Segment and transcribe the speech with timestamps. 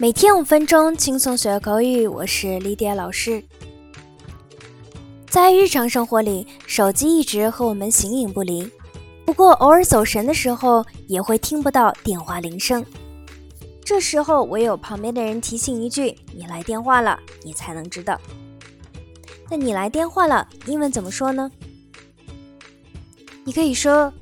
[0.00, 2.06] 每天五分钟，轻松学口语。
[2.06, 3.42] 我是莉迪亚老师。
[5.28, 8.70] 在日常生活里，手机一直和我们形影不离。
[9.26, 12.86] 不过，偶尔走神的时候，也会听不到电话铃声。
[13.84, 18.20] 这时候，唯有旁边的人提醒一句：“你来电话了”，你才能知道。
[19.50, 21.50] 那你来电话了，英文怎么说呢？
[23.42, 24.12] 你可以说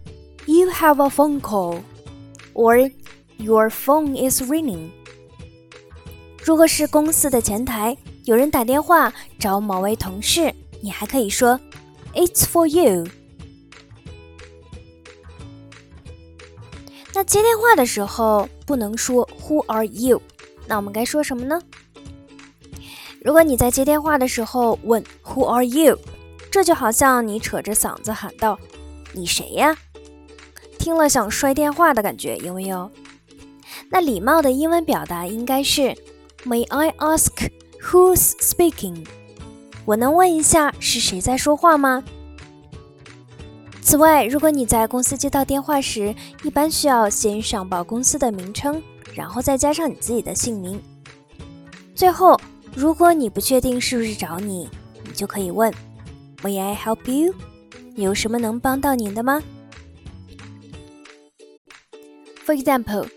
[0.46, 2.90] ：“You have a phone call”，or
[3.36, 4.88] “Your phone is ringing”。
[6.46, 11.58] 如果是公司的前台，有人打电话找某位同事，你还可以说
[12.14, 13.04] "It's for you"。
[17.12, 20.22] 那接电话的时候不能说 "Who are you"，
[20.68, 21.60] 那我们该说什么呢？
[23.20, 25.98] 如果你在接电话的时候问 "Who are you"，
[26.52, 28.56] 这就好像你扯着嗓子喊道
[29.12, 29.76] “你谁呀”，
[30.78, 32.88] 听了想摔电话的感觉，有没有？
[33.90, 35.92] 那礼貌的英文表达应该是。
[36.46, 37.50] May I ask
[37.82, 39.04] who's speaking？
[39.84, 42.04] 我能问一下是谁在说话吗？
[43.82, 48.80] 此外，如果你在公司接到电话时，一般需要先上报公司的名称，
[49.12, 50.80] 然后再加上你自己的姓名。
[51.96, 52.40] 最后，
[52.76, 54.68] 如果你不确定是不是找你，
[55.04, 55.74] 你就可以问
[56.44, 57.34] May I help you？
[57.96, 59.42] 有什么能帮到您的吗
[62.46, 63.08] ？For example。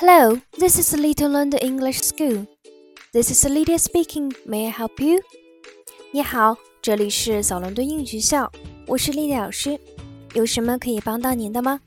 [0.00, 2.46] Hello, this is Little London English School.
[3.12, 4.32] This is Lydia speaking.
[4.46, 5.20] May I help you?
[6.10, 8.50] 你好，这里是小伦敦英语学校，
[8.86, 9.78] 我是莉莉老师，
[10.32, 11.78] 有什么可以帮到您的吗？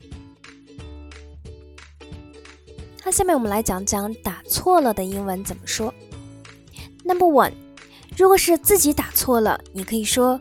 [3.02, 5.92] 好，下面我们来讲讲打错了的英文怎么说。
[7.02, 7.54] Number one，
[8.16, 10.40] 如果是自己打错了，你可以说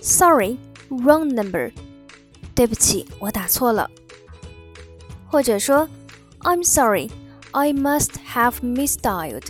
[0.00, 0.56] Sorry,
[0.88, 1.72] wrong number。
[2.54, 3.90] 对不起，我打错了。
[5.30, 5.86] 或者说
[6.41, 7.09] I'm sorry,
[7.51, 9.47] I must have misdialed.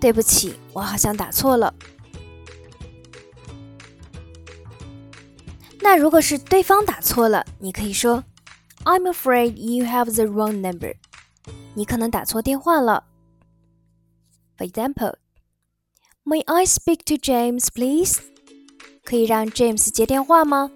[0.00, 1.74] 对不起，我好像打错了。
[5.80, 8.24] 那如果是对方打错了，你可以说
[8.84, 10.94] I'm afraid you have the wrong number.
[11.74, 13.04] 你可能打错电话了。
[14.56, 15.14] For example,
[16.24, 18.18] May I speak to James, please?
[19.02, 20.70] 可以让 James 接电话吗？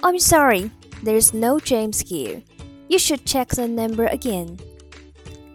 [0.00, 0.70] I'm sorry,
[1.04, 2.42] there's no James here.
[2.88, 4.58] You should check the number again.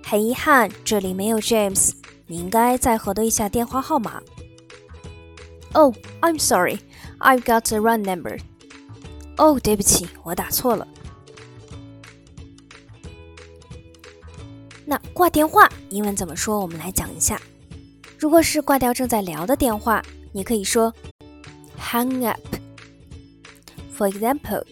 [0.03, 1.91] 很遗憾，这里没有 James，
[2.27, 4.21] 你应该再核对一下电话号码。
[5.73, 6.79] Oh, I'm sorry,
[7.19, 8.39] I've got the wrong number.
[9.37, 10.87] 哦，对不起，我打错了。
[14.85, 16.59] 那挂电话英文怎么说？
[16.59, 17.41] 我们来讲一下。
[18.17, 20.93] 如果是挂掉正在聊的电话，你可以说
[21.77, 22.39] hang up.
[23.97, 24.63] For example.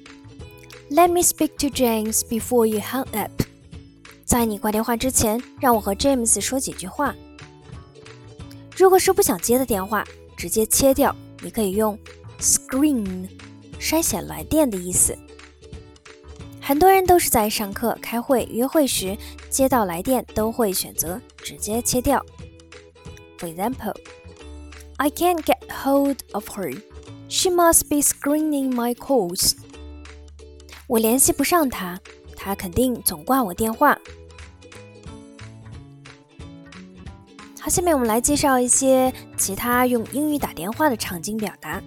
[0.90, 3.30] Let me speak to James before you hang up。
[4.24, 7.14] 在你挂电话之前，让我和 James 说几句话。
[8.74, 10.02] 如果是不想接的电话，
[10.34, 11.98] 直接切掉，你可以用
[12.40, 13.28] screen，
[13.78, 15.16] 筛选来电的意思。
[16.58, 19.16] 很多人都是在上课、开会、约会时
[19.50, 22.24] 接到来电，都会选择直接切掉。
[23.38, 23.94] For example,
[24.96, 26.80] I can't get hold of her.
[27.28, 29.52] She must be screening my calls.
[30.88, 32.00] 我联系不上他，
[32.34, 33.96] 他肯定总挂我电话。
[37.60, 41.82] 好，下面我们来介绍一些其他用英语打电话的场景表达。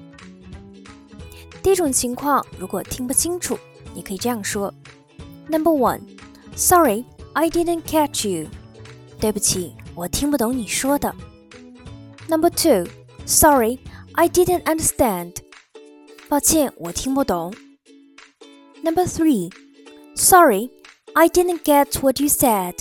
[1.63, 3.57] 第一种情况，如果听不清楚，
[3.95, 4.71] 你可以这样说
[5.47, 6.01] ：Number one,
[6.55, 7.03] sorry,
[7.33, 8.47] I didn't catch you。
[9.19, 11.15] 对不起，我听不懂你说的。
[12.27, 12.87] Number two,
[13.25, 13.79] sorry,
[14.13, 15.37] I didn't understand。
[16.29, 17.51] 抱歉，我听不懂。
[18.82, 19.50] Number three,
[20.14, 20.70] sorry,
[21.14, 22.74] I didn't get what you said.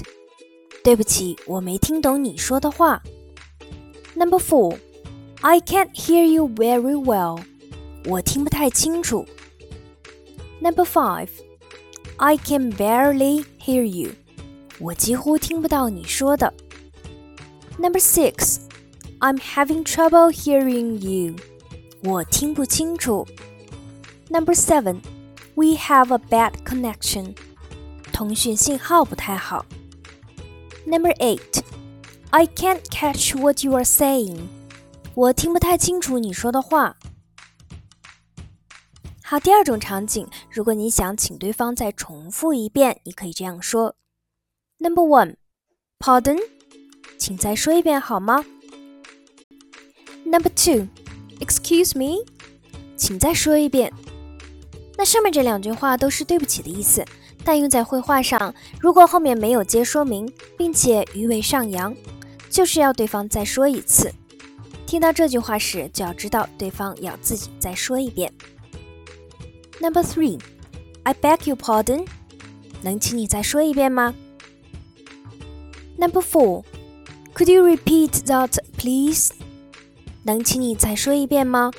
[0.84, 3.02] 对不起，我没听懂你说的话。
[4.16, 4.78] Number four,
[5.42, 7.42] I can't hear you very well.
[8.06, 9.26] 我听不太清楚。
[10.62, 11.30] Number five,
[12.18, 14.12] I can barely hear you.
[14.80, 16.54] 我几乎听不到你说的。
[17.80, 18.60] Number six,
[19.20, 21.36] I'm having trouble hearing you.
[22.04, 23.26] 我听不清楚。
[24.30, 24.98] Number seven.
[25.60, 27.36] We have a bad connection.
[28.12, 29.66] 通讯信号不太好。
[30.86, 31.64] Number eight,
[32.30, 34.48] I can't catch what you are saying.
[35.14, 36.98] 我听不太清楚你说的话。
[39.24, 43.96] 好，第二种场景，如果你想请对方再重复一遍，你可以这样说：
[44.78, 45.38] Number one,
[45.98, 46.40] Pardon，
[47.18, 48.46] 请再说一遍好吗？
[50.26, 50.88] Number two,
[51.40, 52.26] Excuse me，
[52.96, 53.92] 请再说一遍。
[55.01, 57.03] 那上面这两句话都是对不起的意思，
[57.43, 61.97] 但用在绘画上，如果后面没有接说明，并且鱼尾上扬，
[62.51, 64.13] 就是要对方再说一次。
[64.87, 68.31] 听到这句话时，就要知道对方要自己再说一遍。
[69.81, 70.39] Number three,
[71.05, 72.07] I beg your pardon，
[72.83, 74.15] 能请你再说一遍吗
[75.97, 76.63] ？Number four,
[77.35, 79.31] could you repeat that, please？
[80.25, 81.71] 能请你再说一遍吗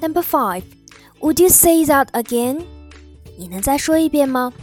[0.00, 0.62] ？Number five.
[1.21, 2.63] Would you say that again？
[3.37, 4.53] 你能再说一遍吗？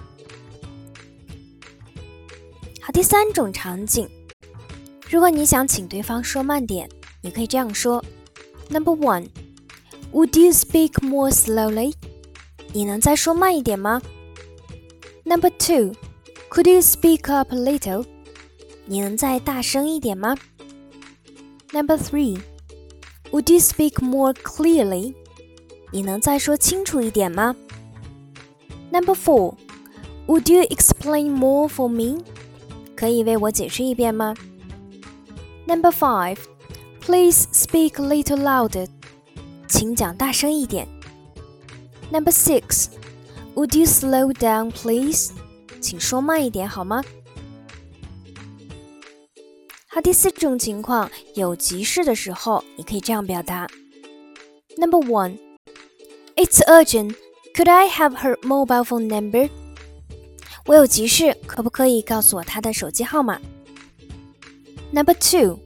[2.81, 4.09] 好，第三种场景，
[5.09, 6.88] 如果你想请对方说慢点，
[7.23, 8.05] 你可以这样说：
[8.69, 11.94] Number one，Would you speak more slowly？
[12.73, 14.03] 你能再说慢一点吗？
[15.25, 18.05] Number two，Could you speak up a little？
[18.87, 20.37] 你能再大声一点吗？
[21.73, 25.15] Number three，Would you speak more clearly？
[25.91, 27.56] 你能再说清楚一点吗
[28.91, 29.56] ？Number four,
[30.27, 32.24] would you explain more for me?
[32.95, 34.36] 可以为我解释一遍吗
[35.65, 36.38] ？Number five,
[37.01, 38.88] please speak a little louder.
[39.68, 40.88] 请讲大声一点。
[42.12, 42.88] Number six,
[43.56, 45.31] would you slow down, please?
[45.81, 47.03] 请说慢一点好吗？
[49.88, 53.68] 好，第四种情况，有急事的时候，你可以这样表达
[54.77, 55.38] ：Number one.
[56.38, 57.15] It's urgent.
[57.55, 59.49] Could I have her mobile phone number?
[60.67, 63.41] 我有急事，可不可以告诉我她的手机号码？
[64.93, 65.59] Number two.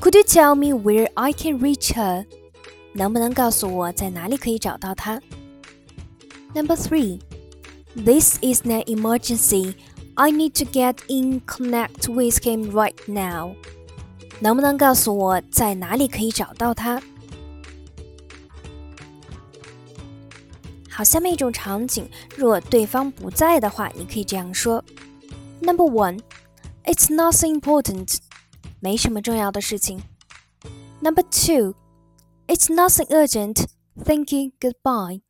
[0.00, 2.26] Could you tell me where I can reach her?
[2.92, 5.20] 能不能告诉我在哪里可以找到她？
[6.54, 7.20] Number three.
[7.94, 9.74] This is an emergency.
[10.14, 13.54] I need to get in connect with him right now.
[14.40, 17.00] 能不能告诉我在哪里可以找到他？
[20.96, 24.84] 好，下面一种场景，若对方不在的话，你可以这样说：
[25.60, 26.20] Number one,
[26.84, 28.18] it's nothing important，
[28.80, 30.02] 没什么重要的事情。
[31.00, 31.74] Number two,
[32.46, 33.64] it's nothing urgent.
[34.04, 35.22] Thank you, goodbye，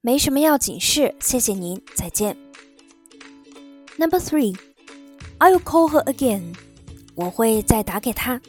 [0.00, 2.36] 没什么要紧事，谢谢您，再见。
[3.98, 4.56] Number three,
[5.38, 6.54] I'll call her again，
[7.14, 8.40] 我会再打给她。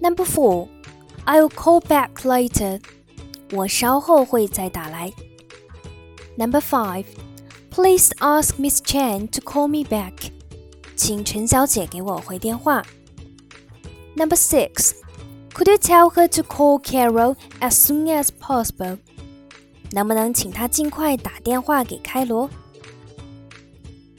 [0.00, 0.68] Number four,
[1.26, 2.80] I'll call back later。
[3.51, 5.11] 我稍后会再打来。
[6.37, 7.05] Number five,
[7.71, 10.31] please ask Miss Chen to call me back，
[10.95, 12.83] 请陈小姐给我回电话。
[14.15, 14.93] Number six,
[15.53, 18.97] could you tell her to call Carol as soon as possible？
[19.91, 22.49] 能不能请她尽快打电话给卡洛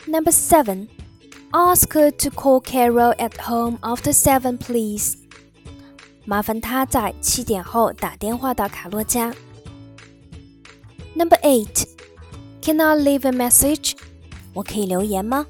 [0.07, 0.89] ？Number seven,
[1.51, 5.17] ask her to call Carol at home after seven, please。
[6.28, 9.34] 麻烦他在七点后打电话到卡洛家。
[11.16, 11.86] Number eight,
[12.62, 13.96] can I leave a message?
[14.54, 15.46] 我可以留言吗？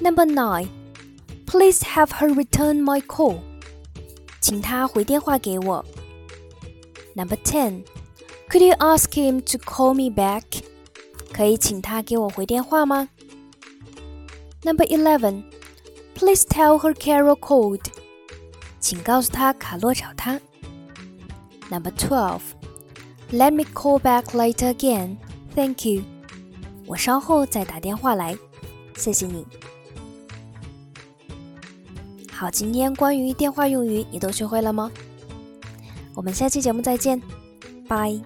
[0.00, 0.68] Number nine,
[1.46, 3.40] please have her return my call.
[4.40, 5.84] 请他回电话给我。
[7.14, 7.84] Number ten,
[8.48, 10.44] could you ask him to call me back?
[11.32, 13.08] 可以请他给我回电话吗？
[14.62, 15.44] Number eleven,
[16.14, 17.84] please tell her Carol called.
[18.79, 20.39] 请告诉他卡洛找他。
[21.69, 22.41] Number twelve,
[23.31, 25.17] let me call back later again.
[25.55, 26.03] Thank you.
[26.85, 28.37] 我稍后再打电话来，
[28.95, 29.45] 谢谢你。
[32.31, 34.91] 好，今天关于电话用语你都学会了吗？
[36.13, 37.21] 我们下期节目再见，
[37.87, 38.19] 拜。